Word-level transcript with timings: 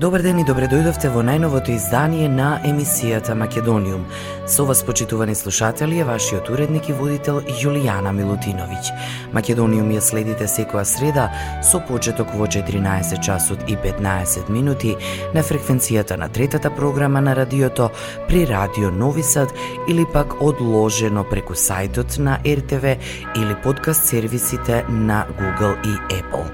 Добар 0.00 0.22
ден 0.24 0.38
и 0.40 0.44
добре 0.48 0.64
дојдовте 0.64 1.10
во 1.12 1.20
најновото 1.20 1.74
издание 1.74 2.24
на 2.32 2.54
емисијата 2.64 3.34
Македониум. 3.36 4.06
Со 4.48 4.64
вас, 4.64 4.80
почитувани 4.82 5.34
слушатели, 5.34 5.98
е 6.00 6.04
вашиот 6.08 6.48
уредник 6.48 6.88
и 6.88 6.94
водител 6.96 7.42
Јулијана 7.44 8.08
Милутиновиќ. 8.16 8.94
Македониум 9.36 9.90
ја 9.92 10.00
следите 10.00 10.46
секоја 10.48 10.86
среда 10.88 11.26
со 11.60 11.82
почеток 11.84 12.32
во 12.32 12.46
14 12.48 13.20
часот 13.20 13.68
и 13.68 13.76
15 13.76 14.48
минути 14.48 14.94
на 15.34 15.42
фреквенцијата 15.42 16.16
на 16.16 16.28
третата 16.28 16.70
програма 16.70 17.20
на 17.20 17.36
радиото 17.36 17.90
при 18.28 18.46
Радио 18.46 18.90
Нови 18.90 19.22
Сад 19.22 19.52
или 19.88 20.06
пак 20.12 20.40
одложено 20.40 21.24
преку 21.24 21.52
сајтот 21.52 22.18
на 22.18 22.38
РТВ 22.46 22.96
или 23.36 23.54
подкаст 23.62 24.04
сервисите 24.04 24.84
на 24.88 25.26
Google 25.36 25.76
и 25.84 25.94
Apple. 26.14 26.48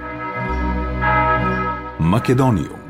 Македониум 2.00 2.85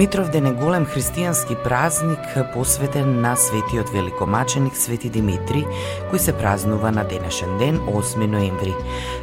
Митровден 0.00 0.46
е 0.48 0.52
голем 0.56 0.86
христијански 0.88 1.58
празник 1.60 2.36
посветен 2.54 3.20
на 3.20 3.34
светиот 3.36 3.90
великомаченик 3.92 4.72
Свети 4.72 5.10
Димитри, 5.12 5.60
кој 6.08 6.16
се 6.16 6.32
празнува 6.32 6.88
на 6.88 7.04
денешен 7.04 7.58
ден, 7.60 7.76
8 7.84 8.24
ноември. 8.24 8.72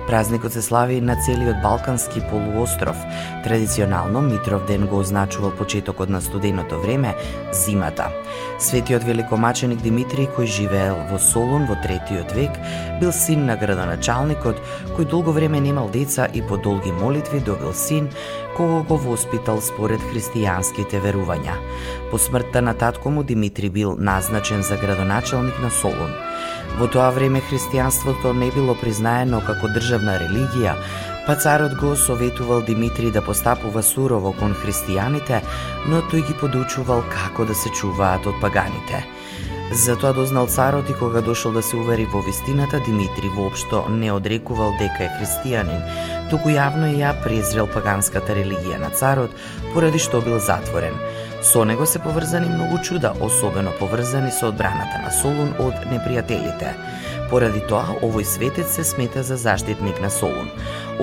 Празникот 0.06 0.54
се 0.54 0.62
слави 0.62 1.02
на 1.02 1.16
целиот 1.26 1.64
Балкански 1.64 2.22
полуостров. 2.30 2.98
Традиционално 3.44 4.22
Митровден 4.22 4.86
го 4.88 5.00
означувал 5.00 5.52
почетокот 5.52 6.10
на 6.10 6.22
студеното 6.22 6.82
време, 6.82 7.16
зимата. 7.52 8.14
Светиот 8.60 9.02
великомаченик 9.04 9.82
Димитри, 9.82 10.30
кој 10.30 10.46
живеел 10.46 11.02
во 11.10 11.18
Солун 11.18 11.66
во 11.66 11.74
третиот 11.82 12.38
век, 12.38 12.54
бил 13.02 13.10
син 13.10 13.50
на 13.50 13.58
градоначалникот, 13.58 14.62
кој 14.94 15.10
долго 15.10 15.34
време 15.34 15.58
немал 15.58 15.90
деца 15.90 16.30
и 16.30 16.46
по 16.46 16.58
долги 16.58 16.92
молитви 16.92 17.42
добил 17.42 17.74
син, 17.74 18.14
кого 18.58 18.84
го 18.84 18.98
воспитал 18.98 19.62
според 19.62 20.02
христијанските 20.02 20.98
верувања. 21.02 21.54
По 22.12 22.18
смртта 22.18 22.62
на 22.62 22.74
татко 22.74 23.10
му 23.10 23.24
Димитри 23.24 23.70
бил 23.70 23.96
назначен 24.00 24.64
за 24.64 24.78
градоначелник 24.78 25.60
на 25.62 25.70
Солун. 25.70 26.14
Во 26.80 26.88
тоа 26.88 27.12
време 27.14 27.42
христијанството 27.42 28.34
не 28.34 28.50
било 28.52 28.74
признаено 28.76 29.42
како 29.46 29.70
државна 29.70 30.18
религија, 30.24 30.74
па 31.28 31.36
царот 31.36 31.78
го 31.78 31.96
советувал 31.96 32.62
Димитри 32.62 33.12
да 33.12 33.22
постапува 33.22 33.84
сурово 33.84 34.34
кон 34.40 34.58
христијаните, 34.58 35.44
но 35.88 36.02
тој 36.10 36.26
ги 36.28 36.40
подучувал 36.42 37.06
како 37.14 37.46
да 37.46 37.56
се 37.56 37.70
чуваат 37.70 38.26
од 38.26 38.42
паганите. 38.42 39.06
Затоа 39.72 40.14
дознал 40.14 40.48
царот 40.48 40.90
и 40.90 40.94
кога 40.94 41.22
дошол 41.22 41.52
да 41.52 41.62
се 41.62 41.76
увери 41.76 42.06
во 42.06 42.22
вистината, 42.22 42.80
Димитри 42.80 43.28
воопшто 43.28 43.84
не 43.90 44.12
одрекувал 44.12 44.72
дека 44.80 45.04
е 45.04 45.12
христијанин, 45.20 45.84
туку 46.32 46.50
јавно 46.50 46.88
ја 46.96 47.12
презрел 47.24 47.68
паганската 47.68 48.32
религија 48.32 48.80
на 48.80 48.90
царот, 48.96 49.32
поради 49.74 50.00
што 50.00 50.22
бил 50.24 50.40
затворен. 50.40 50.96
Со 51.44 51.66
него 51.66 51.86
се 51.86 52.00
поврзани 52.00 52.48
многу 52.50 52.80
чуда, 52.84 53.14
особено 53.20 53.72
поврзани 53.80 54.32
со 54.32 54.48
одбраната 54.48 55.04
на 55.04 55.12
Солун 55.12 55.52
од 55.60 55.76
непријателите. 55.92 56.72
Поради 57.30 57.60
тоа, 57.68 57.98
овој 58.00 58.24
светец 58.24 58.78
се 58.78 58.84
смета 58.88 59.24
за 59.24 59.36
заштитник 59.36 60.00
на 60.00 60.10
Солун. 60.10 60.48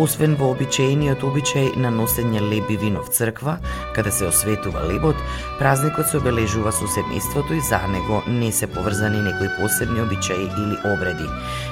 Освен 0.01 0.35
во 0.41 0.49
обичаениот 0.55 1.21
обичај 1.23 1.75
на 1.77 1.91
носење 1.93 2.41
леб 2.41 2.71
и 2.73 2.77
вино 2.81 3.03
в 3.05 3.13
црква, 3.13 3.59
каде 3.95 4.11
се 4.11 4.31
осветува 4.31 4.87
лебот, 4.89 5.21
празникот 5.59 6.09
се 6.09 6.19
обележува 6.19 6.73
со 6.73 6.89
семејството 6.89 7.53
и 7.55 7.61
за 7.61 7.79
него 7.93 8.23
не 8.27 8.51
се 8.53 8.67
поврзани 8.67 9.21
некои 9.21 9.53
посебни 9.61 10.01
обичаи 10.01 10.49
или 10.49 10.81
обреди. 10.95 11.29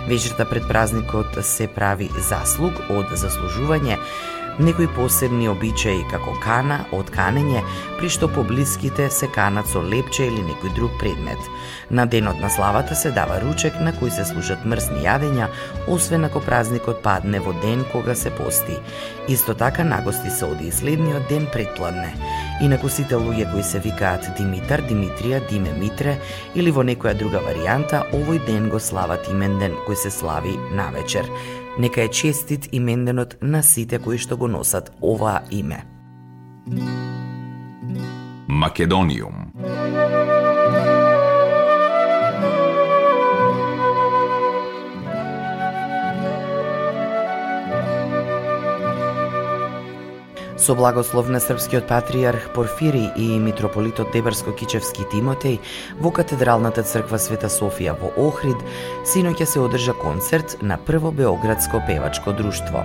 Вечерта 0.08 0.44
пред 0.44 0.68
празникот 0.68 1.40
се 1.42 1.66
прави 1.66 2.10
заслуг 2.28 2.76
од 2.90 3.08
заслужување, 3.16 3.98
некои 4.58 4.86
посебни 4.96 5.48
обичаи 5.48 6.02
како 6.10 6.34
кана 6.42 6.82
одканене, 6.92 7.62
при 7.98 8.10
што 8.12 8.28
поблиските 8.28 9.08
се 9.10 9.28
канат 9.32 9.68
со 9.70 9.80
лепче 9.80 10.26
или 10.28 10.42
некој 10.44 10.74
друг 10.76 10.92
предмет. 11.00 11.38
На 11.90 12.06
денот 12.06 12.40
на 12.40 12.50
славата 12.50 12.94
се 12.94 13.10
дава 13.10 13.40
ручек 13.40 13.78
на 13.80 13.92
кој 13.92 14.10
се 14.10 14.24
служат 14.28 14.64
мрсни 14.64 15.04
јадења, 15.06 15.48
освен 15.88 16.24
ако 16.24 16.40
празникот 16.40 17.02
падне 17.02 17.40
во 17.40 17.54
ден 17.62 17.84
кога 17.92 18.14
се 18.14 18.30
пости. 18.30 18.78
Исто 19.28 19.54
така 19.54 19.84
нагости 19.84 20.30
се 20.30 20.44
оди 20.44 20.68
и 20.68 20.72
следниот 20.72 21.28
ден 21.28 21.46
предпладне. 21.52 22.12
Инаку 22.62 22.88
сите 22.88 23.14
луѓе 23.14 23.50
кои 23.52 23.62
се 23.62 23.80
викаат 23.80 24.28
Димитар, 24.38 24.82
Димитрија, 24.86 25.40
Диме 25.48 25.72
Митре 25.78 26.18
или 26.54 26.70
во 26.70 26.84
некоја 26.84 27.14
друга 27.18 27.40
варијанта, 27.42 28.04
овој 28.12 28.44
ден 28.46 28.70
го 28.70 28.80
слават 28.80 29.28
имен 29.30 29.58
ден 29.58 29.74
кој 29.86 29.94
се 29.94 30.10
слави 30.10 30.58
на 30.70 30.90
вечер. 30.94 31.26
Нека 31.78 32.02
е 32.02 32.08
честит 32.08 32.68
именденот 32.72 33.36
на 33.42 33.62
сите 33.62 33.98
кои 33.98 34.18
што 34.18 34.36
го 34.36 34.48
носат 34.48 34.92
оваа 35.00 35.40
име. 35.50 35.84
Македониум 38.48 39.52
Со 50.62 50.76
благослов 50.76 51.28
на 51.28 51.40
српскиот 51.40 51.88
патриарх 51.88 52.52
Порфири 52.54 53.10
и 53.16 53.38
митрополитот 53.38 54.12
Дебарско-Кичевски 54.14 55.08
Тимотеј 55.10 55.56
во 55.98 56.12
катедралната 56.14 56.84
црква 56.86 57.18
Света 57.18 57.48
Софија 57.50 57.96
во 57.98 58.12
Охрид, 58.28 58.62
синоќа 59.02 59.42
се 59.42 59.58
одржа 59.58 59.90
концерт 59.98 60.54
на 60.62 60.76
Прво 60.78 61.10
Београдско 61.10 61.82
певачко 61.88 62.30
друштво. 62.32 62.84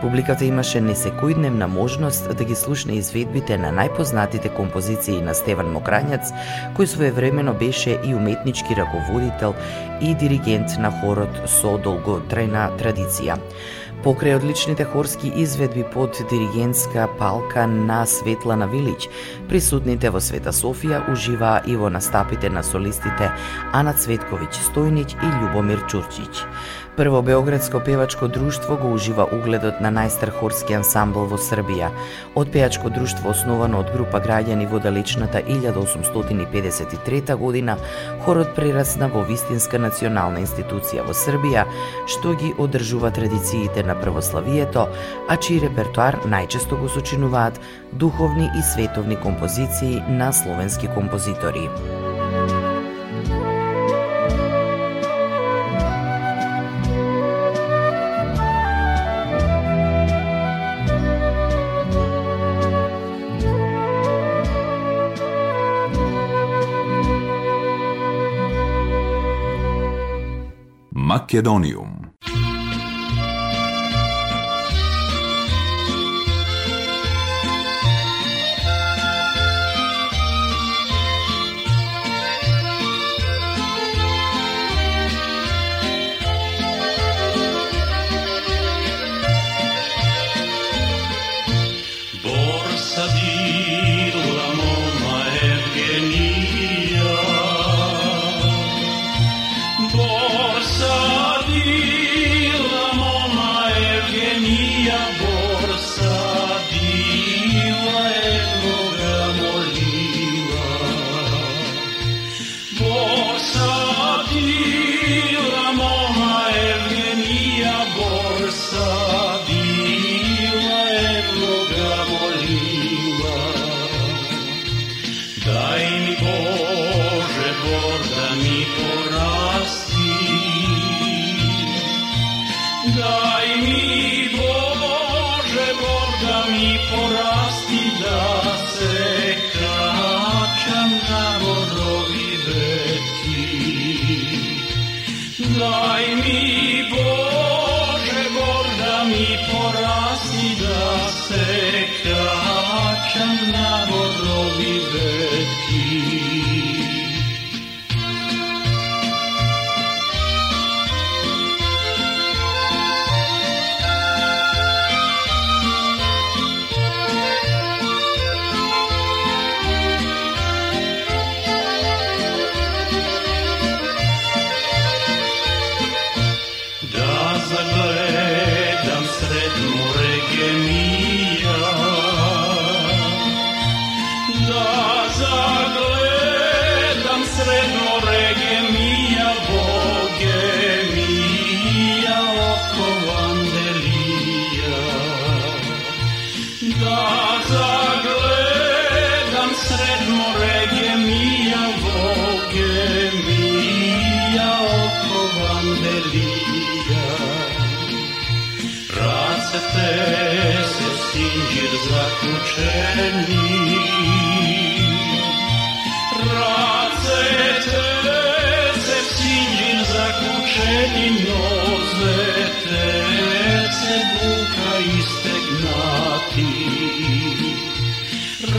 Публиката 0.00 0.46
имаше 0.48 0.80
несекојдневна 0.80 1.68
можност 1.68 2.30
да 2.36 2.44
ги 2.44 2.56
слушне 2.56 2.96
изведбите 2.96 3.58
на 3.58 3.68
најпознатите 3.68 4.54
композиции 4.56 5.20
на 5.20 5.36
Стеван 5.36 5.68
Мокрањац, 5.76 6.32
кој 6.72 6.88
своевремено 6.88 7.52
беше 7.52 8.00
и 8.00 8.14
уметнички 8.14 8.72
раководител 8.72 9.52
и 10.00 10.14
диригент 10.14 10.80
на 10.80 10.88
хорот 10.88 11.44
со 11.44 11.76
долготрајна 11.76 12.70
традиција. 12.80 13.36
Покрај 14.00 14.38
одличните 14.38 14.84
хорски 14.84 15.28
изведби 15.36 15.84
под 15.92 16.16
диригентска 16.30 17.08
палка 17.18 17.66
на 17.66 18.06
Светлана 18.06 18.64
Вилич, 18.66 19.10
присутните 19.48 20.08
во 20.08 20.22
Света 20.24 20.54
Софија 20.56 21.02
уживаа 21.12 21.60
и 21.68 21.76
во 21.76 21.90
настапите 21.92 22.48
на 22.48 22.62
солистите 22.64 23.28
Ана 23.76 23.92
Цветковиќ 23.92 24.56
Стојнич 24.70 25.18
и 25.20 25.28
Љубомир 25.42 25.84
Чурчиќ. 25.84 26.46
Прво 27.00 27.22
Београдско 27.22 27.80
певачко 27.80 28.28
друштво 28.28 28.76
го 28.76 28.92
ужива 28.92 29.24
угледот 29.32 29.78
на 29.80 29.88
најстар 29.88 30.28
хорски 30.36 30.74
ансамбл 30.76 31.22
во 31.30 31.38
Србија. 31.40 31.88
Од 32.36 32.50
пејачко 32.52 32.90
друштво 32.92 33.30
основано 33.32 33.80
од 33.80 33.88
група 33.94 34.20
граѓани 34.20 34.66
во 34.68 34.82
далечната 34.84 35.40
1853 35.40 37.36
година, 37.40 37.78
хорот 38.26 38.52
прерасна 38.52 39.08
во 39.08 39.24
вистинска 39.24 39.80
национална 39.80 40.44
институција 40.44 41.06
во 41.08 41.16
Србија, 41.16 41.64
што 42.04 42.36
ги 42.36 42.52
одржува 42.58 43.08
традициите 43.16 43.80
на 43.80 43.96
православието, 43.96 44.84
а 45.24 45.40
чиј 45.40 45.64
репертуар 45.64 46.20
најчесто 46.28 46.76
го 46.84 46.92
сочинуваат 46.92 47.56
духовни 47.92 48.52
и 48.52 48.62
световни 48.74 49.16
композиции 49.16 50.04
на 50.04 50.32
словенски 50.36 50.92
композитори. 50.92 51.64
Македониум 71.30 71.89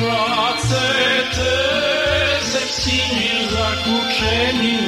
Pracę 0.01 0.81
te 1.35 2.41
zakuczeni. 3.49 4.81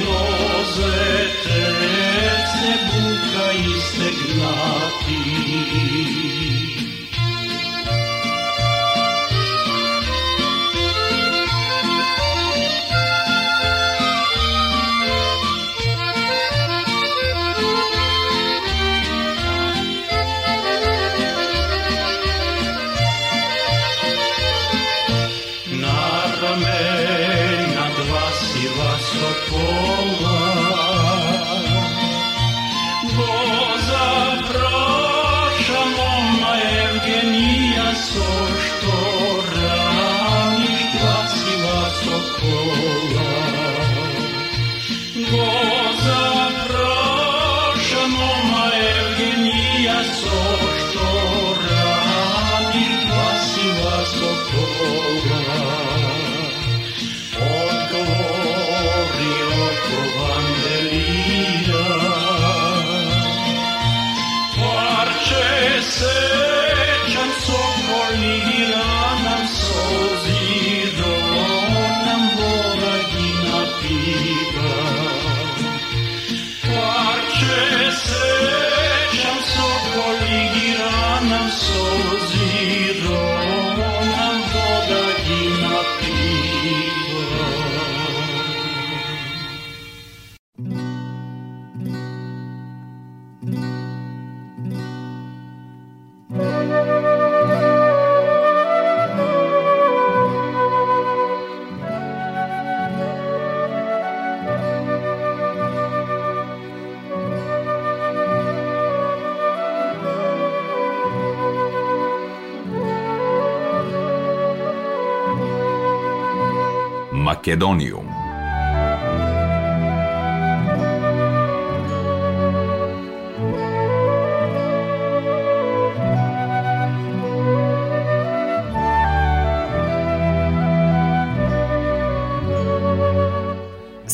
Македониум. 117.44 118.24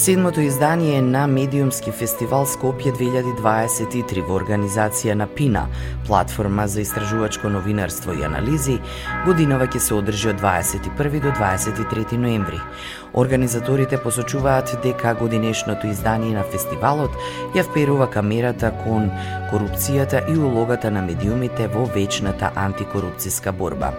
Седмото 0.00 0.40
издание 0.40 1.02
на 1.02 1.26
Медиумски 1.26 1.92
фестивал 1.92 2.46
Скопје 2.48 2.88
2023 2.96 4.22
во 4.24 4.38
организација 4.40 5.12
на 5.12 5.26
ПИНА, 5.28 5.66
платформа 6.06 6.64
за 6.66 6.80
истражувачко 6.80 7.50
новинарство 7.52 8.14
и 8.16 8.24
анализи, 8.24 8.78
годинава 9.26 9.68
ќе 9.68 9.78
се 9.78 9.94
одржи 9.94 10.32
од 10.32 10.40
21 10.40 11.20
до 11.20 11.34
23 11.36 12.16
ноември. 12.16 12.62
Организаторите 13.14 14.02
посочуваат 14.02 14.76
дека 14.82 15.14
годинешното 15.14 15.86
издание 15.86 16.34
на 16.34 16.44
фестивалот 16.46 17.10
ја 17.54 17.64
вперува 17.66 18.06
камерата 18.06 18.70
кон 18.84 19.10
корупцијата 19.50 20.22
и 20.30 20.36
улогата 20.38 20.90
на 20.90 21.02
медиумите 21.02 21.66
во 21.68 21.86
вечната 21.90 22.52
антикорупцијска 22.54 23.50
борба. 23.52 23.90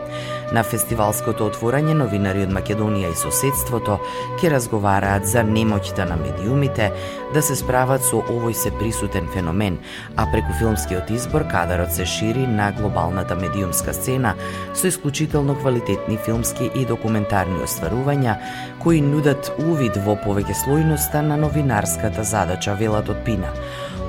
На 0.51 0.63
фестивалското 0.63 1.49
отворање 1.51 1.93
новинари 1.93 2.45
од 2.47 2.53
Македонија 2.55 3.11
и 3.11 3.19
соседството 3.19 3.99
ќе 4.39 4.53
разговараат 4.55 5.27
за 5.27 5.43
немоќта 5.43 6.07
на 6.07 6.15
медиумите 6.15 6.91
да 7.33 7.41
се 7.43 7.55
справат 7.55 8.03
со 8.07 8.23
овој 8.23 8.55
се 8.55 8.71
присутен 8.79 9.27
феномен, 9.33 9.77
а 10.15 10.27
преку 10.31 10.55
филмскиот 10.59 11.11
избор 11.11 11.47
кадарот 11.51 11.91
се 11.91 12.05
шири 12.05 12.47
на 12.47 12.71
глобалната 12.71 13.35
медиумска 13.35 13.93
сцена 13.93 14.35
со 14.73 14.87
исклучително 14.87 15.55
квалитетни 15.55 16.17
филмски 16.17 16.71
и 16.75 16.85
документарни 16.85 17.59
остварувања 17.63 18.37
кои 18.83 19.01
нудат 19.01 19.51
увид 19.61 19.97
во 20.05 20.15
повеќе 20.17 20.55
слојноста 20.63 21.21
на 21.21 21.37
новинарската 21.37 22.23
задача 22.25 22.73
велат 22.79 23.09
од 23.13 23.19
Пина. 23.25 23.51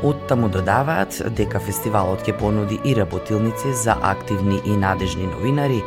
Оттаму 0.03 0.49
додаваат 0.49 1.19
дека 1.37 1.61
фестивалот 1.61 2.25
ќе 2.27 2.35
понуди 2.39 2.79
и 2.85 2.95
работилници 2.97 3.75
за 3.85 3.97
активни 4.03 4.61
и 4.65 4.77
надежни 4.77 5.27
новинари, 5.27 5.83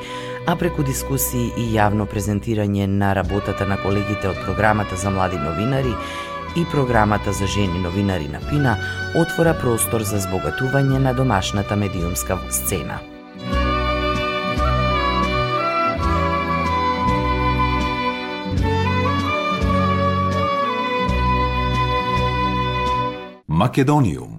а 0.48 0.56
преку 0.56 0.84
дискусии 0.84 1.50
и 1.58 1.66
јавно 1.74 2.06
презентирање 2.06 2.86
на 2.88 3.14
работата 3.18 3.66
на 3.66 3.80
колегите 3.82 4.30
од 4.30 4.40
програмата 4.46 4.96
за 4.96 5.10
млади 5.10 5.42
новинари 5.42 5.96
и 6.56 6.66
програмата 6.72 7.34
за 7.34 7.48
жени 7.48 7.82
новинари 7.82 8.28
на 8.28 8.40
Пина 8.50 8.78
отвора 9.16 9.58
простор 9.58 10.06
за 10.06 10.22
збогатување 10.24 11.02
на 11.10 11.14
домашната 11.14 11.76
медиумска 11.76 12.40
сцена. 12.52 13.15
Македониум. 23.56 24.35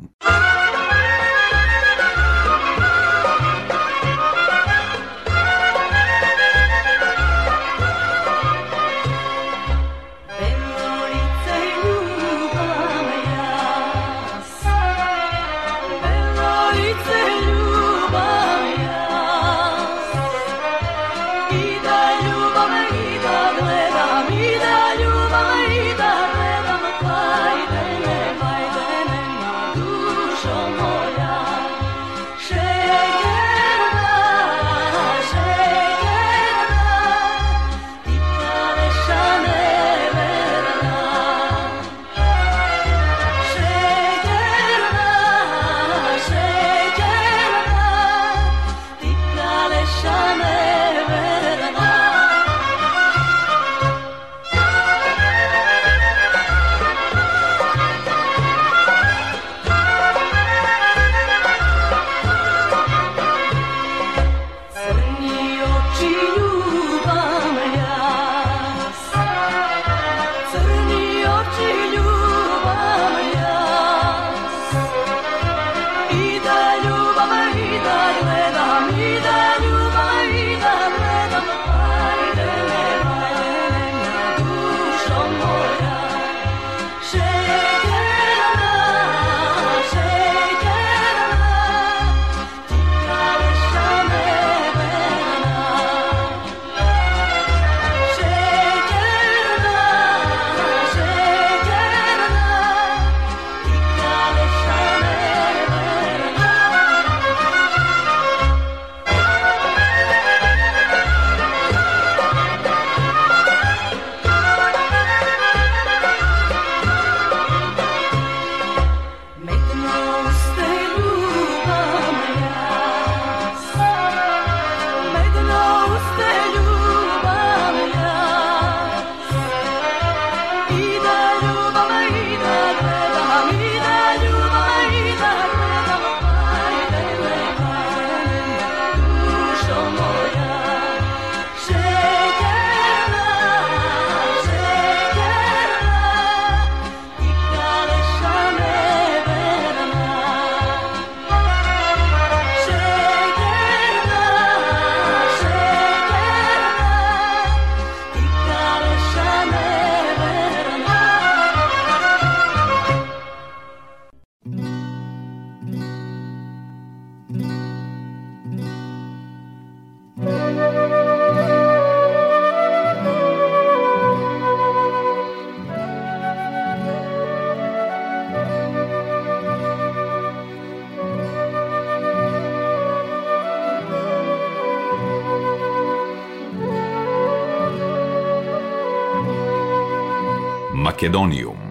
Македониум. 190.96 191.65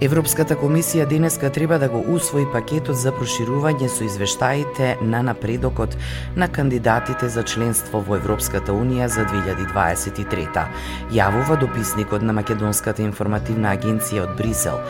Европската 0.00 0.56
комисија 0.56 1.04
денеска 1.04 1.50
треба 1.52 1.76
да 1.78 1.88
го 1.92 1.98
усвои 2.14 2.46
пакетот 2.48 2.96
за 2.96 3.10
проширување 3.12 3.88
со 3.92 4.06
извештаите 4.06 4.94
на 5.04 5.20
напредокот 5.20 5.96
на 6.40 6.48
кандидатите 6.48 7.28
за 7.28 7.44
членство 7.44 8.00
во 8.00 8.16
Европската 8.16 8.72
Унија 8.72 9.10
за 9.12 9.26
2023. 9.28 10.64
Јавува 11.12 11.60
дописникот 11.60 12.24
на 12.24 12.32
Македонската 12.32 13.04
информативна 13.04 13.76
агенција 13.76 14.24
од 14.24 14.38
Брисел. 14.40 14.80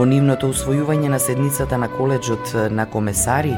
По 0.00 0.06
нивното 0.08 0.48
усвојување 0.48 1.10
на 1.12 1.18
седницата 1.20 1.76
на 1.76 1.84
коледжот 1.92 2.54
на 2.72 2.86
комесари, 2.88 3.50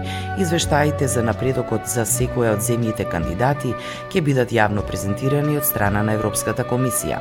извештаите 0.42 1.06
за 1.06 1.22
напредокот 1.22 1.86
за 1.86 2.02
секоја 2.02 2.56
од 2.56 2.64
земјите 2.66 3.06
кандидати 3.06 3.70
ќе 4.10 4.22
бидат 4.26 4.50
јавно 4.50 4.82
презентирани 4.88 5.54
од 5.60 5.68
страна 5.68 6.02
на 6.02 6.16
Европската 6.18 6.64
комисија. 6.66 7.20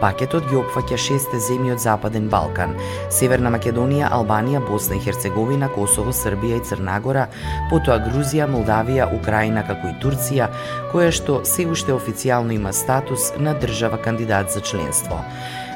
Пакетот 0.00 0.48
ги 0.48 0.56
опфаќа 0.56 0.96
шесте 0.96 1.42
земји 1.50 1.74
од 1.74 1.84
Западен 1.84 2.30
Балкан: 2.32 2.72
Северна 3.12 3.52
Македонија, 3.52 4.08
Албанија, 4.08 4.64
Босна 4.64 4.96
и 4.96 5.04
Херцеговина, 5.04 5.68
Косово, 5.76 6.16
Србија 6.16 6.62
и 6.62 6.64
Црнагора, 6.70 7.26
потоа 7.68 7.98
Грузија, 8.06 8.48
Молдавија, 8.48 9.10
Украина 9.18 9.66
како 9.68 9.92
и 9.92 9.98
Турција, 10.00 10.48
која 10.94 11.12
што 11.12 11.42
се 11.44 11.68
уште 11.68 11.92
официјално 11.92 12.56
има 12.56 12.72
статус 12.72 13.34
на 13.36 13.52
држава 13.52 14.00
кандидат 14.00 14.48
за 14.48 14.64
членство. 14.64 15.20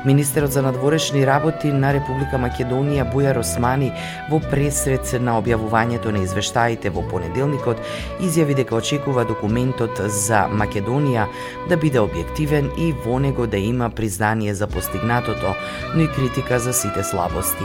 Министерот 0.06 0.52
за 0.52 0.62
надворешни 0.62 1.26
работи 1.26 1.72
на 1.72 1.92
Република 1.92 2.38
Македонија 2.38 2.76
Македонија 2.76 3.04
Бујар 3.12 3.38
Османи 3.40 3.92
во 4.30 4.38
пресред 4.40 5.08
на 5.20 5.36
објавувањето 5.40 6.12
на 6.12 6.22
извештаите 6.24 6.90
во 6.90 7.02
понеделникот 7.10 7.80
изјави 8.20 8.54
дека 8.56 8.76
очекува 8.76 9.24
документот 9.24 10.00
за 10.08 10.46
Македонија 10.48 11.26
да 11.68 11.76
биде 11.76 12.00
објективен 12.00 12.70
и 12.78 12.92
во 13.04 13.18
него 13.18 13.46
да 13.46 13.56
има 13.56 13.90
признание 13.90 14.54
за 14.54 14.66
постигнатото, 14.66 15.54
но 15.94 16.02
и 16.02 16.08
критика 16.08 16.58
за 16.58 16.72
сите 16.72 17.04
слабости. 17.04 17.64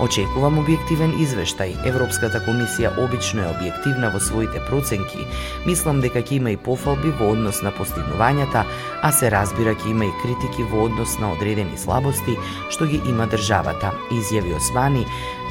Очекувам 0.00 0.58
објективен 0.62 1.14
извештај. 1.18 1.86
Европската 1.86 2.40
комисија 2.46 2.92
обично 2.98 3.42
е 3.42 3.52
објективна 3.52 4.12
во 4.12 4.20
своите 4.20 4.60
проценки. 4.68 5.26
Мислам 5.66 6.00
дека 6.00 6.22
ќе 6.22 6.38
има 6.38 6.50
и 6.50 6.56
пофалби 6.56 7.10
во 7.18 7.32
однос 7.32 7.62
на 7.62 7.72
постигнувањата, 7.72 8.64
а 9.02 9.12
се 9.12 9.30
разбира 9.30 9.74
ќе 9.74 9.90
има 9.90 10.04
и 10.04 10.16
критики 10.22 10.62
во 10.70 10.86
однос 10.86 11.18
на 11.18 11.32
одредени 11.32 11.78
слабости 11.82 12.38
што 12.70 12.88
ги 12.90 13.02
има 13.10 13.26
државата, 13.30 13.92
изјави 14.14 14.56
Османи 14.56 15.06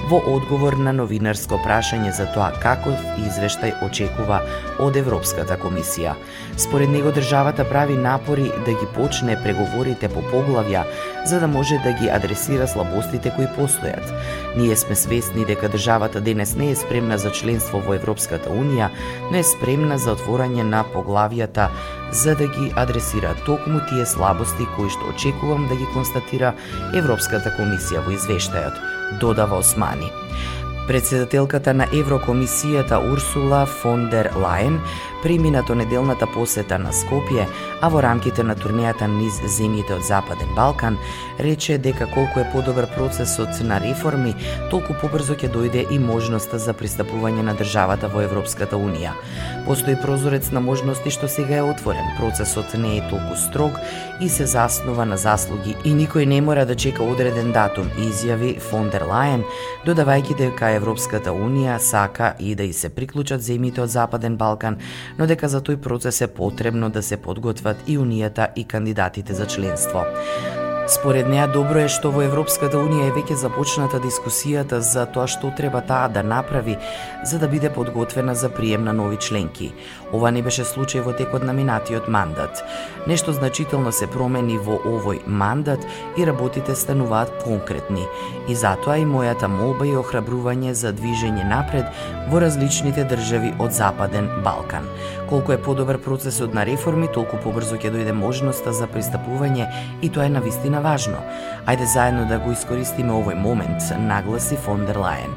во 0.10 0.22
одговор 0.34 0.76
на 0.78 0.94
новинарско 0.94 1.60
прашање 1.66 2.12
за 2.16 2.26
тоа 2.36 2.52
каков 2.64 3.00
извештај 3.22 3.78
очекува 3.86 4.42
од 4.80 4.98
Европската 4.98 5.58
комисија. 5.62 6.16
Според 6.58 6.90
него 6.90 7.12
државата 7.12 7.66
прави 7.70 7.96
напори 7.96 8.50
да 8.66 8.74
ги 8.74 8.88
почне 8.96 9.38
преговорите 9.44 10.10
по 10.10 10.24
поглавја 10.32 10.84
за 11.26 11.40
да 11.40 11.48
може 11.48 11.78
да 11.84 11.94
ги 11.94 12.10
адресира 12.10 12.68
слабостите 12.68 13.32
кои 13.36 13.48
постојат. 13.58 14.14
Ние 14.58 14.76
сме 14.76 14.96
свесни 14.96 15.46
дека 15.46 15.70
државата 15.70 16.22
денес 16.22 16.56
не 16.56 16.72
е 16.72 16.76
спремна 16.76 17.18
за 17.18 17.32
членство 17.32 17.80
во 17.80 17.96
Европската 17.96 18.50
Унија, 18.50 18.90
но 19.32 19.38
е 19.38 19.44
спремна 19.44 19.98
за 19.98 20.16
отворање 20.16 20.64
на 20.64 20.84
поглавјата 20.94 21.70
за 22.12 22.36
да 22.36 22.48
ги 22.48 22.74
адресира 22.76 23.36
токму 23.46 23.80
тие 23.90 24.06
слабости 24.06 24.68
кои 24.76 24.90
што 24.90 25.14
очекувам 25.14 25.68
да 25.70 25.76
ги 25.76 25.88
констатира 25.94 26.54
Европската 26.94 27.54
комисија 27.56 28.04
во 28.06 28.12
извештајот, 28.18 28.76
додава 29.20 29.58
Османи. 29.58 30.12
Председателката 30.88 31.74
на 31.74 31.86
Еврокомисијата 31.88 32.98
Урсула 33.14 33.66
фон 33.66 34.10
дер 34.10 34.32
Лајен 34.36 34.80
преминато 35.24 35.76
неделната 35.76 36.28
посета 36.28 36.80
на 36.80 36.92
Скопје, 36.92 37.46
а 37.82 37.90
во 37.90 38.02
рамките 38.02 38.44
на 38.44 38.56
турнејата 38.56 39.08
низ 39.08 39.40
земјите 39.46 39.96
од 39.98 40.06
Западен 40.06 40.50
Балкан, 40.56 40.98
рече 41.40 41.78
дека 41.78 42.08
колку 42.14 42.40
е 42.40 42.50
подобар 42.54 42.88
процесот 42.96 43.62
на 43.62 43.80
реформи, 43.80 44.36
толку 44.70 44.94
побрзо 45.02 45.38
ќе 45.38 45.52
дојде 45.54 45.86
и 45.92 46.00
можноста 46.00 46.60
за 46.60 46.74
пристапување 46.74 47.46
на 47.46 47.56
државата 47.58 48.08
во 48.08 48.22
Европската 48.26 48.78
Унија. 48.78 49.14
Постои 49.66 49.96
прозорец 49.96 50.52
на 50.52 50.60
можности 50.60 51.12
што 51.14 51.28
сега 51.30 51.62
е 51.62 51.68
отворен. 51.70 52.08
Процесот 52.18 52.74
не 52.74 52.98
е 52.98 53.06
толку 53.10 53.38
строг 53.38 53.78
и 54.22 54.30
се 54.30 54.46
заснова 54.46 55.06
на 55.06 55.18
заслуги 55.18 55.76
и 55.86 55.94
никој 55.94 56.26
не 56.26 56.42
мора 56.42 56.66
да 56.66 56.76
чека 56.76 57.04
одреден 57.04 57.52
датум, 57.54 57.90
изјави 57.98 58.58
фон 58.60 58.90
дер 58.90 59.06
Лајен, 59.10 59.46
додавајќи 59.86 60.38
дека 60.38 60.74
Европската 60.78 61.32
Унија 61.34 61.78
сака 61.80 62.34
и 62.40 62.56
да 62.56 62.64
и 62.64 62.74
се 62.74 62.90
приклучат 62.90 63.42
земјите 63.42 63.82
од 63.86 63.90
Западен 63.90 64.38
Балкан 64.38 64.78
но 65.18 65.28
дека 65.28 65.48
за 65.48 65.62
тој 65.62 65.78
процес 65.82 66.22
е 66.22 66.28
потребно 66.28 66.90
да 66.90 67.04
се 67.04 67.18
подготват 67.18 67.78
и 67.88 67.98
Унијата 67.98 68.50
и 68.56 68.64
кандидатите 68.64 69.34
за 69.34 69.48
членство. 69.48 70.06
Според 70.88 71.28
неа 71.30 71.46
добро 71.48 71.86
е 71.86 71.90
што 71.94 72.10
во 72.12 72.24
Европската 72.26 72.76
Унија 72.76 73.06
е 73.08 73.14
веќе 73.16 73.38
започната 73.40 74.00
дискусијата 74.04 74.82
за 74.84 75.06
тоа 75.14 75.28
што 75.30 75.52
треба 75.56 75.80
таа 75.88 76.10
да 76.12 76.24
направи 76.24 76.76
за 77.24 77.40
да 77.40 77.48
биде 77.48 77.70
подготвена 77.72 78.36
за 78.36 78.50
прием 78.50 78.84
на 78.84 78.94
нови 78.94 79.18
членки. 79.18 79.72
Ова 80.14 80.32
не 80.32 80.42
беше 80.42 80.64
случај 80.68 81.04
во 81.06 81.14
текот 81.16 81.44
на 81.44 81.54
минатиот 81.54 82.08
мандат. 82.08 82.64
Нешто 83.08 83.34
значително 83.34 83.92
се 83.92 84.08
промени 84.08 84.58
во 84.58 84.80
овој 84.86 85.22
мандат 85.28 85.86
и 86.18 86.26
работите 86.26 86.76
стануваат 86.76 87.32
конкретни. 87.44 88.06
И 88.48 88.56
затоа 88.56 88.98
и 88.98 89.06
мојата 89.06 89.48
молба 89.48 89.88
и 89.88 89.96
охрабрување 89.96 90.74
за 90.74 90.92
движење 90.94 91.48
напред 91.48 91.86
во 92.30 92.42
различните 92.44 93.06
држави 93.08 93.54
од 93.60 93.74
Западен 93.74 94.30
Балкан. 94.44 94.88
Колку 95.30 95.52
е 95.52 95.62
подобар 95.62 95.98
процесот 95.98 96.54
на 96.54 96.66
реформи, 96.66 97.08
толку 97.08 97.38
побрзо 97.44 97.78
ќе 97.80 97.94
дојде 97.94 98.12
можноста 98.12 98.74
за 98.76 98.88
пристапување 98.92 99.70
и 100.02 100.10
тоа 100.10 100.26
е 100.28 100.34
навистина 100.36 100.82
важно. 100.82 101.24
Ајде 101.66 101.88
заедно 101.88 102.26
да 102.28 102.40
го 102.40 102.52
искористиме 102.52 103.14
овој 103.16 103.40
момент, 103.40 103.80
нагласи 103.96 104.60
фон 104.60 104.86
дер 104.86 105.00
Лајен. 105.00 105.32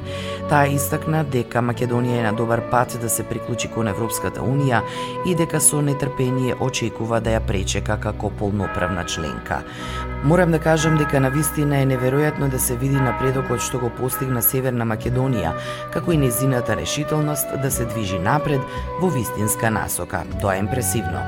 Таа 0.49 0.67
истакна 0.67 1.23
дека 1.23 1.63
Македонија 1.63 2.19
е 2.19 2.25
на 2.27 2.33
добар 2.35 2.61
пат 2.71 2.97
да 3.01 3.09
се 3.09 3.23
приклучи 3.23 3.71
кон 3.71 3.87
Европската 3.87 4.43
Унија 4.43 4.64
и 5.25 5.35
дека 5.35 5.59
со 5.59 5.81
нетрпение 5.81 6.55
очекува 6.55 7.19
да 7.19 7.37
ја 7.37 7.41
пречека 7.47 7.97
како 8.01 8.29
полноправна 8.29 9.05
членка. 9.05 9.63
Морам 10.23 10.51
да 10.51 10.59
кажам 10.59 10.97
дека 10.97 11.19
на 11.19 11.29
вистина 11.29 11.77
е 11.81 11.85
неверојатно 11.85 12.49
да 12.49 12.59
се 12.59 12.75
види 12.75 12.97
напредокот 12.97 13.61
што 13.61 13.79
го 13.79 13.89
постигна 13.93 14.41
Северна 14.41 14.85
Македонија, 14.85 15.51
како 15.93 16.11
и 16.11 16.17
незината 16.17 16.75
решителност 16.75 17.47
да 17.61 17.71
се 17.71 17.85
движи 17.85 18.19
напред 18.19 18.61
во 19.01 19.09
вистинска 19.09 19.69
насока. 19.71 20.23
Тоа 20.41 20.55
е 20.55 20.59
импресивно. 20.59 21.21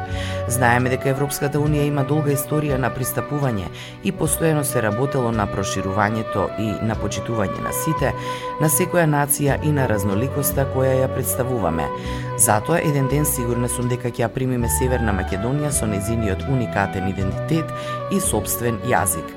Знаеме 0.48 0.90
дека 0.90 1.10
Европската 1.10 1.60
Унија 1.60 1.86
има 1.88 2.04
долга 2.04 2.34
историја 2.34 2.78
на 2.82 2.90
пристапување 2.90 3.68
и 4.04 4.12
постојано 4.12 4.64
се 4.64 4.82
работело 4.82 5.32
на 5.32 5.46
проширувањето 5.48 6.48
и 6.60 6.72
на 6.82 6.96
почитување 6.96 7.62
на 7.62 7.74
сите, 7.84 8.14
на 8.62 8.70
секоја 8.70 9.06
нација 9.06 9.60
и 9.64 9.72
на 9.72 9.88
разноликоста 9.88 10.66
која 10.74 11.04
ја 11.04 11.12
представуваме. 11.14 11.86
Затоа 12.38 12.80
еден 12.80 13.08
ден 13.08 13.26
сигурна 13.26 13.70
сум 13.70 13.90
дека 13.90 14.10
ќе 14.10 14.26
ја 14.26 14.34
примиме 14.34 14.70
Северна 14.80 15.14
Македонија 15.14 15.72
со 15.72 15.86
незиниот 15.86 16.46
уникатен 16.50 17.10
идентитет 17.10 17.66
и 18.12 18.20
собствен 18.22 18.77
јазик. 18.86 19.32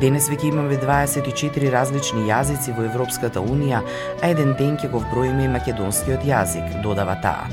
Денес 0.00 0.28
веќе 0.30 0.48
имаме 0.48 0.76
24 0.80 1.70
различни 1.70 2.26
јазици 2.28 2.74
во 2.76 2.86
Европската 2.88 3.40
Унија, 3.40 3.82
а 4.22 4.30
еден 4.32 4.54
ден 4.58 4.76
ќе 4.80 4.90
го 4.90 5.02
вброиме 5.04 5.44
и 5.44 5.52
македонскиот 5.52 6.24
јазик, 6.26 6.82
додава 6.82 7.18
таа. 7.22 7.48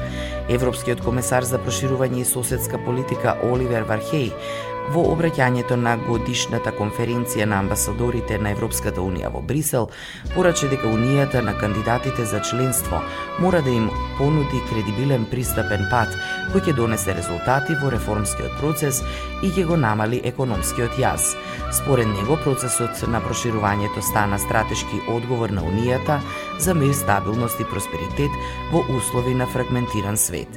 Европскиот 0.50 1.04
комесар 1.06 1.46
за 1.46 1.60
проширување 1.62 2.24
и 2.24 2.26
соседска 2.26 2.80
политика 2.86 3.36
Оливер 3.46 3.86
Вархеј 3.86 4.32
Во 4.90 5.04
обраќањето 5.06 5.76
на 5.78 5.92
годишната 6.02 6.72
конференција 6.74 7.46
на 7.46 7.60
амбасадорите 7.62 8.40
на 8.42 8.50
Европската 8.56 9.04
Унија 9.06 9.30
во 9.30 9.44
Брисел, 9.46 9.86
пораче 10.34 10.66
дека 10.72 10.90
Унијата 10.90 11.44
на 11.46 11.54
кандидатите 11.54 12.26
за 12.26 12.40
членство 12.42 13.04
мора 13.40 13.62
да 13.62 13.70
им 13.70 13.92
понуди 14.18 14.64
кредибилен 14.72 15.28
пристапен 15.30 15.86
пат 15.92 16.16
кој 16.50 16.64
ќе 16.66 16.74
донесе 16.74 17.14
резултати 17.14 17.78
во 17.78 17.92
реформскиот 17.94 18.56
процес 18.58 19.04
и 19.46 19.52
ќе 19.54 19.68
го 19.70 19.78
намали 19.78 20.24
економскиот 20.26 20.98
јаз. 20.98 21.36
Според 21.70 22.10
него, 22.10 22.40
процесот 22.42 23.06
на 23.14 23.22
проширувањето 23.22 24.02
стана 24.02 24.40
стратешки 24.42 25.04
одговор 25.08 25.54
на 25.54 25.62
Унијата 25.62 26.18
за 26.58 26.74
мир, 26.74 26.96
стабилност 26.98 27.60
и 27.62 27.70
просперитет 27.70 28.34
во 28.74 28.82
услови 28.98 29.36
на 29.38 29.46
фрагментиран 29.46 30.18
свет. 30.18 30.50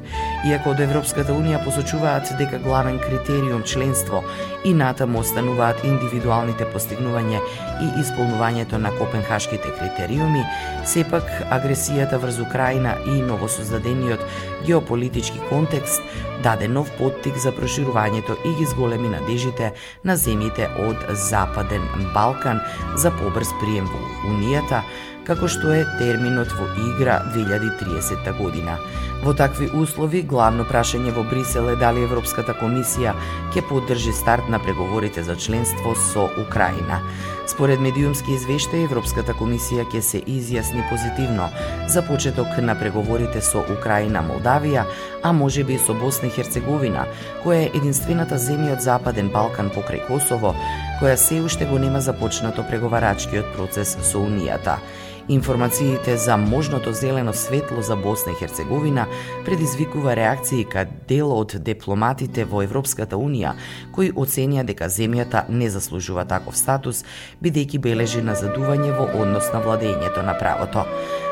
Иако 0.49 0.73
од 0.73 0.81
Европската 0.81 1.37
Унија 1.37 1.61
посочуваат 1.65 2.33
дека 2.41 2.65
главен 2.65 2.97
критериум 2.99 3.63
членство 3.63 4.22
и 4.65 4.75
натаму 4.75 5.21
остануваат 5.21 5.85
индивидуалните 5.85 6.67
постигнување 6.75 7.41
и 7.83 7.89
исполнувањето 8.03 8.79
на 8.79 8.93
копенхашките 8.99 9.75
критериуми, 9.79 10.45
сепак 10.85 11.29
агресијата 11.51 12.21
врз 12.23 12.41
Украина 12.47 12.97
и 13.07 13.23
новосоздадениот 13.23 14.21
геополитички 14.67 15.41
контекст 15.49 16.03
даде 16.43 16.69
нов 16.69 16.91
поттик 16.99 17.37
за 17.39 17.53
проширувањето 17.53 18.37
и 18.45 18.55
ги 18.59 18.67
зголеми 18.67 19.09
надежите 19.09 19.73
на 20.05 20.17
земјите 20.17 20.69
од 20.89 21.17
Западен 21.29 21.87
Балкан 22.15 22.61
за 22.97 23.11
побрз 23.11 23.55
прием 23.61 23.87
во 23.87 24.03
Унијата, 24.33 24.83
како 25.27 25.49
што 25.49 25.73
е 25.75 25.85
терминот 25.99 26.53
во 26.59 26.67
игра 26.89 27.21
2030 27.35 28.33
година. 28.39 28.79
Во 29.23 29.35
такви 29.39 29.69
услови, 29.71 30.25
главно 30.27 30.65
прашање 30.67 31.13
во 31.15 31.23
Брисел 31.23 31.69
е 31.71 31.77
дали 31.79 32.03
Европската 32.03 32.57
комисија 32.59 33.13
ќе 33.55 33.63
поддржи 33.69 34.11
старт 34.19 34.49
на 34.51 34.59
преговорите 34.59 35.23
за 35.23 35.37
членство 35.37 35.95
со 35.95 36.27
Украина. 36.43 36.99
Според 37.47 37.81
медиумски 37.81 38.35
извештаи, 38.35 38.83
Европската 38.89 39.35
комисија 39.39 39.85
ќе 39.93 40.01
се 40.03 40.19
изјасни 40.27 40.83
позитивно 40.91 41.47
за 41.87 42.03
почеток 42.03 42.59
на 42.59 42.75
преговорите 42.79 43.43
со 43.43 43.63
Украина, 43.77 44.25
Молдавија, 44.27 44.85
а 45.23 45.33
може 45.33 45.63
би 45.65 45.75
и 45.75 45.79
со 45.79 45.95
Босна 45.95 46.27
и 46.27 46.35
Херцеговина, 46.35 47.07
која 47.45 47.69
е 47.69 47.71
единствената 47.79 48.39
земја 48.43 48.75
од 48.75 48.83
Западен 48.83 49.31
Балкан 49.31 49.71
покрај 49.71 50.03
Косово, 50.09 50.55
која 50.99 51.15
се 51.15 51.41
уште 51.47 51.67
го 51.71 51.79
нема 51.79 52.01
започнато 52.01 52.67
преговарачкиот 52.67 53.55
процес 53.55 53.97
со 54.03 54.19
Унијата. 54.19 54.81
Информациите 55.29 56.17
за 56.17 56.37
можното 56.37 56.93
зелено 56.93 57.33
светло 57.33 57.83
за 57.83 57.97
Босна 57.97 58.33
и 58.33 58.35
Херцеговина 58.35 59.07
предизвикува 59.45 60.17
реакции 60.17 60.67
кај 60.67 60.89
дел 61.09 61.31
од 61.31 61.55
дипломатите 61.63 62.43
во 62.45 62.65
Европската 62.67 63.15
Унија, 63.15 63.55
кои 63.95 64.11
оценија 64.11 64.65
дека 64.67 64.91
земјата 64.91 65.45
не 65.49 65.71
заслужува 65.71 66.25
таков 66.27 66.59
статус, 66.59 67.05
бидејќи 67.39 67.79
бележи 67.79 68.23
назадување 68.23 68.91
во 68.99 69.07
однос 69.23 69.53
на 69.55 69.63
владењето 69.63 70.27
на 70.27 70.35
правото. 70.35 70.87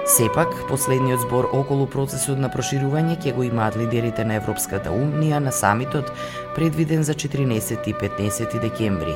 Сепак, 0.06 0.54
последниот 0.68 1.20
збор 1.26 1.50
околу 1.52 1.86
процесот 1.90 2.38
на 2.38 2.48
проширување 2.50 3.18
ќе 3.18 3.34
го 3.34 3.42
имаат 3.42 3.76
лидерите 3.76 4.24
на 4.24 4.38
Европската 4.38 4.94
Унија 4.94 5.42
на 5.42 5.52
самитот 5.52 6.14
предвиден 6.60 7.02
за 7.02 7.14
14 7.14 7.88
и 7.88 7.94
15 7.94 8.60
декември. 8.60 9.14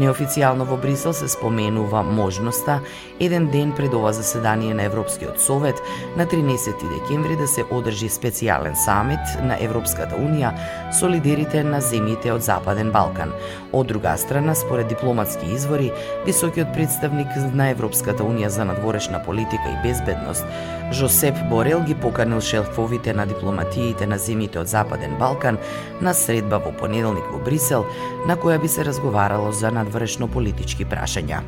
Неофицијално 0.00 0.64
во 0.64 0.78
Брисел 0.80 1.12
се 1.12 1.28
споменува 1.28 2.00
можноста 2.02 2.78
еден 3.20 3.50
ден 3.52 3.74
пред 3.76 3.92
ова 3.94 4.12
заседание 4.16 4.74
на 4.74 4.86
Европскиот 4.88 5.40
совет 5.40 5.82
на 6.16 6.26
13 6.26 6.72
декември 6.94 7.36
да 7.36 7.48
се 7.48 7.66
одржи 7.68 8.08
специјален 8.08 8.72
самит 8.84 9.36
на 9.44 9.58
Европската 9.60 10.16
унија 10.16 10.54
со 10.88 11.10
лидерите 11.12 11.60
на 11.64 11.82
земјите 11.84 12.32
од 12.32 12.40
Западен 12.40 12.88
Балкан. 12.96 13.36
Од 13.76 13.92
друга 13.92 14.16
страна, 14.16 14.54
според 14.54 14.88
дипломатски 14.88 15.52
извори, 15.52 15.92
високиот 16.24 16.72
представник 16.72 17.28
на 17.52 17.68
Европската 17.76 18.24
унија 18.24 18.48
за 18.48 18.64
надворешна 18.64 19.20
политика 19.20 19.68
и 19.68 19.82
безбедност, 19.84 20.48
Жосеп 20.92 21.34
Борел 21.50 21.80
ги 21.84 21.94
поканил 21.94 22.40
шефовите 22.40 23.12
на 23.12 23.26
дипломатиите 23.26 24.06
на 24.06 24.16
земјите 24.16 24.62
од 24.62 24.68
Западен 24.70 25.18
Балкан 25.18 25.58
на 26.00 26.14
средба 26.14 26.60
во 26.62 26.70
понеделник 26.86 27.26
во 27.32 27.42
Брисел, 27.42 27.86
на 28.26 28.38
која 28.38 28.60
би 28.62 28.68
се 28.70 28.84
разговарало 28.86 29.50
за 29.52 29.74
надвршно 29.74 30.30
политички 30.30 30.86
прашања. 30.86 31.42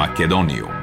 Македониум 0.00 0.80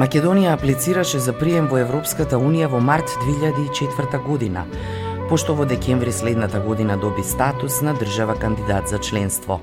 Македонија 0.00 0.54
аплицираше 0.56 1.18
за 1.20 1.32
прием 1.36 1.66
во 1.68 1.76
Европската 1.80 2.38
Унија 2.40 2.70
во 2.72 2.78
март 2.80 3.10
2004 3.20 4.20
година 4.24 4.64
пошто 5.30 5.54
во 5.54 5.64
декември 5.64 6.12
следната 6.12 6.60
година 6.60 6.96
доби 6.98 7.22
статус 7.22 7.80
на 7.80 7.94
држава 7.94 8.34
кандидат 8.34 8.88
за 8.88 8.98
членство. 8.98 9.60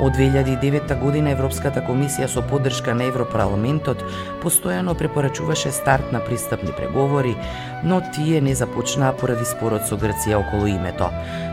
Од 0.00 0.16
2009 0.16 0.94
година 1.00 1.34
Европската 1.36 1.82
комисија 1.84 2.24
со 2.24 2.40
поддршка 2.40 2.94
на 2.96 3.04
Европарламентот 3.04 4.00
постојано 4.40 4.94
препорачуваше 4.96 5.74
старт 5.76 6.12
на 6.12 6.24
пристапни 6.24 6.72
преговори, 6.72 7.36
но 7.84 8.00
тие 8.14 8.40
не 8.40 8.54
започнаа 8.54 9.12
поради 9.12 9.44
спорот 9.44 9.84
со 9.84 10.00
Грција 10.00 10.40
околу 10.40 10.66
името. 10.72 11.10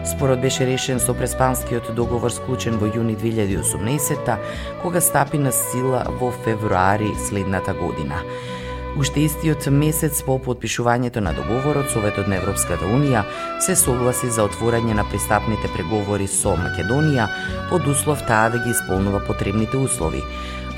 Спорот 0.08 0.39
беше 0.39 0.63
решен 0.65 1.03
со 1.03 1.13
преспанскиот 1.13 1.91
договор 1.91 2.32
склучен 2.32 2.80
во 2.80 2.88
јуни 2.88 3.19
2018 3.19 4.38
кога 4.82 5.01
стапи 5.01 5.38
на 5.38 5.51
сила 5.51 6.06
во 6.21 6.32
февруари 6.32 7.12
следната 7.27 7.73
година. 7.73 8.23
Уште 8.97 9.27
истиот 9.27 9.67
месец 9.69 10.23
по 10.25 10.39
подпишувањето 10.41 11.21
на 11.21 11.29
договорот, 11.38 11.91
Советот 11.93 12.25
на 12.27 12.39
Европската 12.39 12.88
Унија 12.89 13.21
се 13.62 13.75
согласи 13.77 14.31
за 14.33 14.47
отворање 14.49 14.95
на 14.97 15.03
пристапните 15.05 15.69
преговори 15.75 16.25
со 16.25 16.55
Македонија 16.57 17.27
под 17.69 17.86
услов 17.93 18.23
таа 18.25 18.49
да 18.49 18.57
ги 18.63 18.73
исполнува 18.73 19.21
потребните 19.27 19.77
услови. 19.77 20.23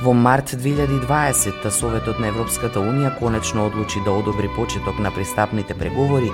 Во 0.03 0.13
март 0.13 0.51
2020 0.51 1.69
Советот 1.69 2.19
на 2.19 2.27
Европската 2.27 2.79
Унија 2.79 3.13
конечно 3.19 3.65
одлучи 3.67 4.03
да 4.03 4.11
одобри 4.11 4.47
почеток 4.55 4.99
на 4.99 5.11
пристапните 5.11 5.73
преговори 5.73 6.31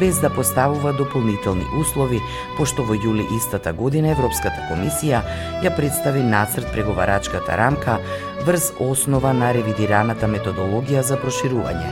без 0.00 0.20
да 0.20 0.30
поставува 0.30 0.92
дополнителни 0.92 1.66
услови, 1.80 2.18
пошто 2.56 2.82
во 2.82 2.94
јули 2.94 3.26
истата 3.36 3.72
година 3.72 4.10
Европската 4.14 4.66
комисија 4.70 5.22
ја 5.62 5.74
представи 5.76 6.22
нацрт 6.22 6.70
преговарачката 6.72 7.58
рамка 7.58 7.98
врз 8.46 8.72
основа 8.80 9.32
на 9.32 9.50
ревидираната 9.54 10.28
методологија 10.30 11.02
за 11.02 11.18
проширување. 11.20 11.90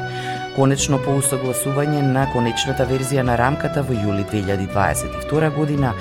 Конечно 0.57 0.99
по 1.05 1.19
усогласување 1.21 2.01
на 2.15 2.29
конечната 2.33 2.87
верзија 2.89 3.27
на 3.29 3.37
рамката 3.37 3.83
во 3.83 3.97
јули 3.97 4.25
2022 4.31 5.51
година, 5.57 5.93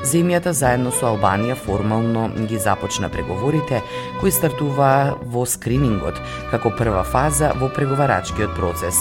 Земјата 0.00 0.54
заедно 0.56 0.88
со 0.96 1.10
Албанија 1.10 1.58
формално 1.60 2.30
ги 2.48 2.56
започна 2.58 3.10
преговорите 3.12 3.82
кои 4.20 4.32
стартуваа 4.32 5.18
во 5.34 5.42
скринингот 5.44 6.16
како 6.50 6.72
прва 6.72 7.02
фаза 7.04 7.50
во 7.60 7.68
преговарачкиот 7.68 8.54
процес. 8.56 8.96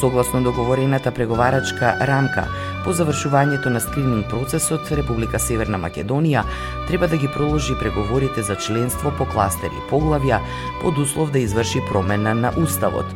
Согласно 0.00 0.40
договорената 0.42 1.12
преговарачка 1.12 1.98
рамка, 2.00 2.46
по 2.84 2.92
завршувањето 2.92 3.68
на 3.68 3.80
скрининг 3.80 4.28
процесот, 4.30 4.90
Република 4.90 5.38
Северна 5.38 5.78
Македонија 5.78 6.44
треба 6.88 7.08
да 7.08 7.16
ги 7.16 7.28
проложи 7.34 7.74
преговорите 7.80 8.42
за 8.42 8.56
членство 8.56 9.12
по 9.18 9.26
кластери 9.26 9.74
и 9.74 9.84
поглавја 9.90 10.38
под 10.82 10.98
услов 10.98 11.30
да 11.30 11.38
изврши 11.38 11.80
промена 11.90 12.34
на 12.34 12.52
Уставот. 12.56 13.06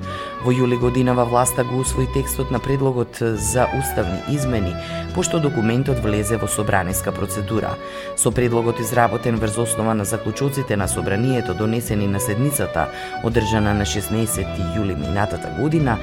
Во 0.45 0.51
јули 0.51 0.79
годинава 0.79 1.25
власта 1.25 1.65
го 1.65 1.79
усвои 1.81 2.09
текстот 2.15 2.51
на 2.51 2.59
предлогот 2.59 3.19
за 3.21 3.67
уставни 3.79 4.35
измени, 4.35 4.75
пошто 5.15 5.39
документот 5.41 6.03
влезе 6.03 6.37
во 6.37 6.49
собраниска 6.49 7.13
процедура. 7.13 7.77
Со 8.17 8.31
предлогот 8.31 8.81
изработен 8.81 9.37
врз 9.37 9.59
основа 9.59 9.95
на 9.95 10.05
заклучоците 10.05 10.77
на 10.77 10.89
собранието 10.89 11.55
донесени 11.55 12.07
на 12.07 12.21
седницата, 12.21 12.89
одржана 13.25 13.75
на 13.75 13.87
16 13.87 14.47
јули 14.77 14.99
минатата 14.99 15.49
година, 15.61 15.99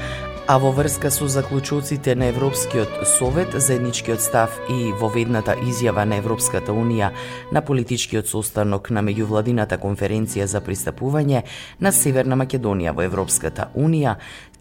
а 0.49 0.57
во 0.57 0.71
врска 0.71 1.11
со 1.11 1.27
заклучоците 1.27 2.15
на 2.15 2.25
Европскиот 2.33 3.05
совет, 3.05 3.53
заедничкиот 3.53 4.21
став 4.21 4.49
и 4.65 4.91
воведната 4.97 5.53
изјава 5.53 6.07
на 6.09 6.17
Европската 6.17 6.73
унија 6.73 7.11
на 7.53 7.61
политичкиот 7.61 8.25
состанок 8.25 8.89
на 8.89 9.03
меѓувладината 9.05 9.77
конференција 9.77 10.49
за 10.49 10.63
пристапување 10.65 11.43
на 11.79 11.91
Северна 11.93 12.33
Македонија 12.33 12.95
во 12.97 13.05
Европската 13.05 13.69
унија, 13.77 14.15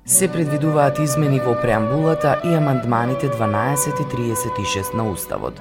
се 0.05 0.29
предвидуваат 0.29 1.01
измени 1.01 1.41
во 1.41 1.57
преамбулата 1.57 2.37
и 2.45 2.53
амандманите 2.53 3.33
12 3.33 3.89
и 4.03 4.05
36 4.13 4.93
на 4.93 5.09
Уставот. 5.11 5.57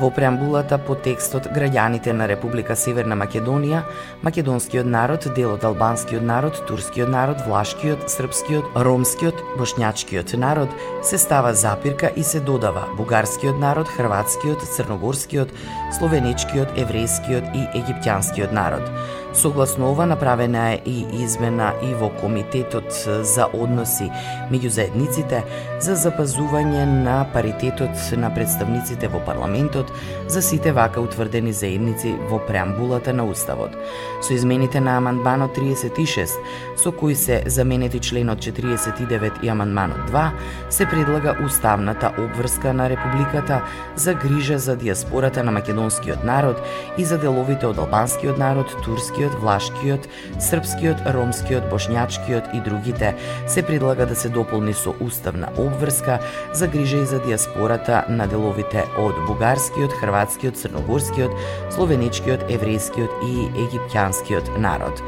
Во 0.00 0.08
преамбулата 0.10 0.78
по 0.80 0.94
текстот 0.96 1.46
граѓаните 1.52 2.14
на 2.16 2.24
Република 2.28 2.76
Северна 2.76 3.16
Македонија, 3.18 3.82
македонскиот 4.24 4.88
народ, 4.88 5.26
дел 5.36 5.52
од 5.52 5.64
албанскиот 5.68 6.24
народ, 6.24 6.62
турскиот 6.68 7.12
народ, 7.12 7.42
влашкиот, 7.46 8.08
српскиот, 8.08 8.72
ромскиот, 8.88 9.42
бошњачкиот 9.60 10.32
народ 10.40 10.72
се 11.04 11.18
става 11.18 11.52
запирка 11.54 12.10
и 12.16 12.24
се 12.24 12.40
додава 12.40 12.86
бугарскиот 12.96 13.58
народ, 13.60 13.88
хрватскиот, 13.92 14.64
црногорскиот, 14.76 15.52
словенечкиот, 15.98 16.72
еврејскиот 16.78 17.52
и 17.52 17.66
египтјанскиот 17.82 18.52
народ. 18.52 18.88
Согласно 19.34 19.90
ова 19.90 20.06
направена 20.06 20.72
е 20.72 20.80
и 20.86 21.06
измена 21.12 21.72
и 21.82 21.94
во 21.94 22.10
Комитетот 22.20 22.92
за 23.22 23.46
односи 23.52 24.10
меѓу 24.52 24.68
заедниците 24.68 25.40
за 25.80 25.96
запазување 25.96 26.84
на 26.84 27.22
паритетот 27.32 27.96
на 28.20 28.28
представниците 28.34 29.08
во 29.08 29.22
парламентот 29.24 29.88
за 30.28 30.42
сите 30.42 30.72
вака 30.72 31.00
утврдени 31.00 31.52
заедници 31.52 32.12
во 32.28 32.38
преамбулата 32.38 33.12
на 33.12 33.24
Уставот. 33.24 33.72
Со 34.20 34.34
измените 34.34 34.80
на 34.80 34.96
амандманот 34.96 35.56
36, 35.56 36.36
со 36.76 36.92
кои 36.92 37.14
се 37.14 37.42
заменети 37.46 38.00
членот 38.00 38.38
49 38.38 39.42
и 39.42 39.48
амандманот 39.48 40.10
2, 40.10 40.30
се 40.70 40.86
предлага 40.86 41.36
уставната 41.44 42.12
обврска 42.18 42.72
на 42.72 42.90
Републиката 42.90 43.62
за 43.96 44.14
грижа 44.14 44.58
за 44.58 44.76
диаспората 44.76 45.44
на 45.44 45.52
македонскиот 45.52 46.24
народ 46.24 46.60
и 46.98 47.04
за 47.04 47.18
деловите 47.18 47.66
од 47.66 47.78
албанскиот 47.78 48.38
народ, 48.38 48.76
турскиот 48.84 49.21
македонскиот, 49.22 49.40
влашкиот, 49.40 50.08
српскиот, 50.40 50.98
ромскиот, 51.06 51.68
бошњачкиот 51.70 52.54
и 52.54 52.60
другите, 52.60 53.14
се 53.46 53.62
предлага 53.62 54.06
да 54.06 54.14
се 54.14 54.28
дополни 54.28 54.74
со 54.74 54.94
уставна 55.00 55.48
обврска 55.56 56.20
за 56.54 56.66
грижа 56.66 57.02
и 57.02 57.06
за 57.06 57.20
диаспората 57.20 58.04
на 58.08 58.26
деловите 58.26 58.84
од 58.98 59.14
бугарскиот, 59.26 59.92
хрватскиот, 60.00 60.56
црногорскиот, 60.56 61.32
словенечкиот, 61.74 62.48
еврејскиот 62.50 63.22
и 63.26 63.48
египтјанскиот 63.66 64.58
народ. 64.58 65.02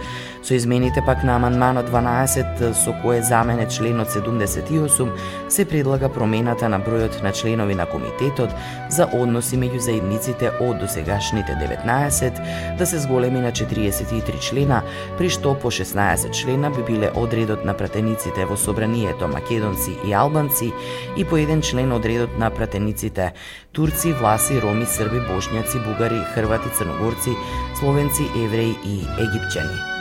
Со 0.44 0.54
измените 0.54 1.02
пак 1.06 1.24
на 1.24 1.36
амандманот 1.36 1.88
12 1.88 2.74
со 2.74 2.92
кое 3.02 3.22
замене 3.22 3.66
членот 3.68 4.08
78 4.08 5.10
се 5.48 5.64
предлага 5.64 6.08
промената 6.12 6.68
на 6.68 6.76
бројот 6.76 7.22
на 7.22 7.32
членови 7.32 7.74
на 7.74 7.86
комитетот 7.86 8.50
за 8.90 9.06
односи 9.06 9.56
меѓу 9.56 9.80
заедниците 9.80 10.50
од 10.60 10.82
досегашните 10.84 11.56
19 11.56 12.76
да 12.76 12.86
се 12.86 12.98
зголеми 12.98 13.40
на 13.40 13.52
43 13.52 14.40
члена, 14.40 14.82
при 15.16 15.30
што 15.30 15.54
по 15.54 15.70
16 15.72 16.30
члена 16.36 16.70
би 16.70 16.84
биле 16.92 17.10
одредот 17.16 17.64
на 17.64 17.72
пратениците 17.72 18.44
во 18.44 18.56
собранието 18.56 19.28
македонци 19.28 19.96
и 20.04 20.12
албанци 20.12 20.72
и 21.16 21.24
по 21.24 21.36
еден 21.36 21.62
член 21.62 21.92
одредот 21.92 22.36
на 22.38 22.50
пратениците 22.50 23.32
турци, 23.72 24.12
власи, 24.12 24.60
роми, 24.60 24.84
срби, 24.84 25.24
бошњаци, 25.24 25.80
бугари, 25.80 26.20
хрвати, 26.34 26.68
црногорци, 26.76 27.32
словенци, 27.80 28.28
евреи 28.36 28.76
и 28.84 29.00
египчани. 29.18 29.93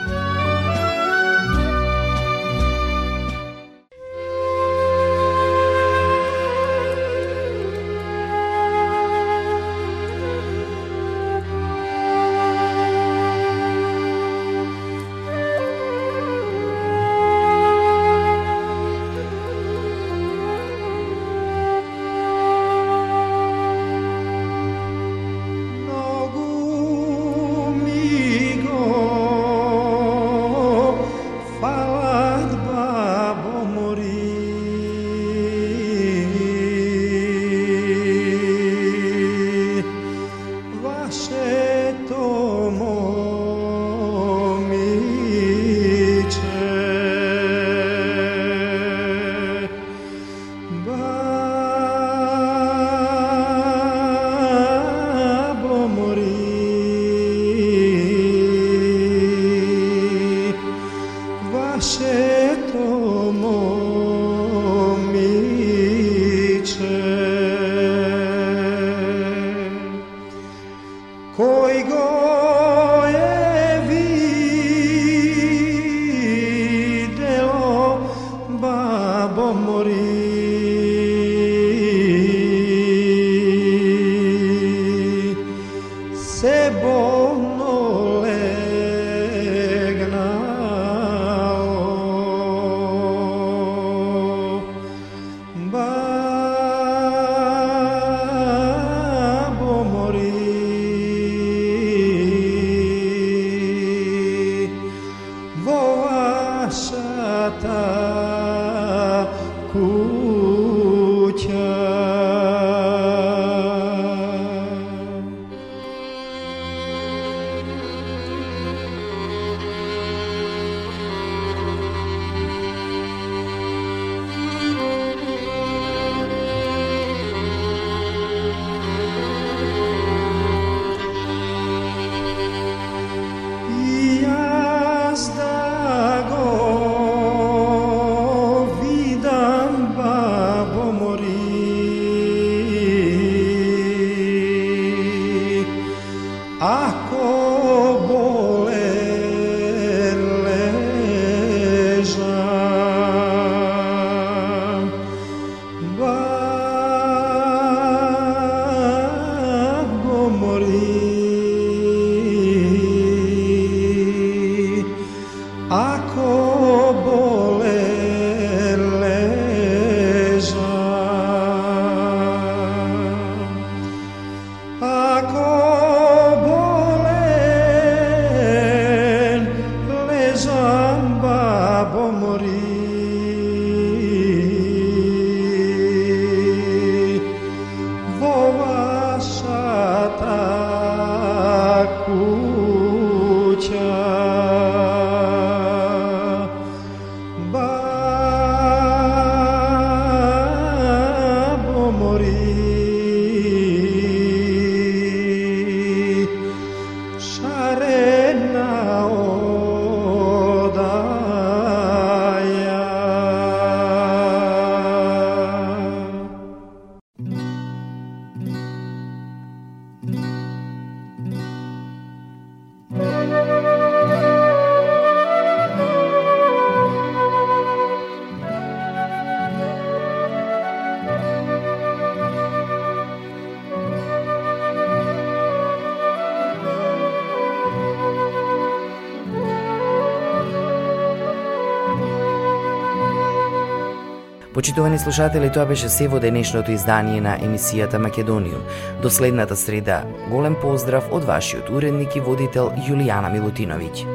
Почитувани 244.63 244.99
слушатели, 244.99 245.51
тоа 245.51 245.65
беше 245.67 245.89
се 245.91 246.05
во 246.07 246.21
денешното 246.23 246.71
издание 246.71 247.19
на 247.21 247.33
емисијата 247.35 247.99
Македонијум. 247.99 248.61
До 249.03 249.09
следната 249.11 249.57
среда, 249.59 250.05
голем 250.31 250.55
поздрав 250.55 251.09
од 251.11 251.25
вашиот 251.27 251.67
уредник 251.67 252.15
и 252.15 252.21
водител 252.23 252.71
Јулијана 252.87 253.27
Милутиновиќ. 253.33 254.05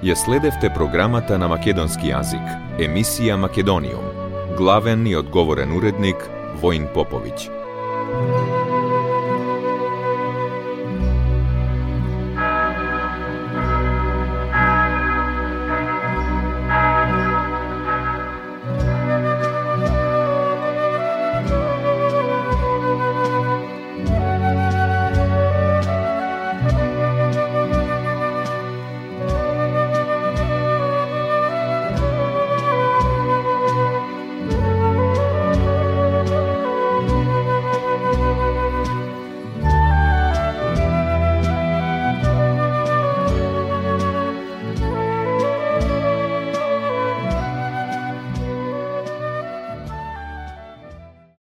Ја 0.00 0.16
следевте 0.16 0.70
програмата 0.72 1.36
на 1.36 1.50
македонски 1.52 2.08
јазик, 2.14 2.48
емисија 2.80 3.36
Македонијум. 3.36 4.08
Главен 4.56 5.04
и 5.06 5.12
одговорен 5.20 5.76
уредник 5.76 6.16
Воин 6.62 6.88
Поповиќ. 6.96 7.55